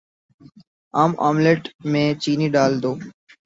[0.93, 2.91] عام آملیٹ میں چینی ڈال دو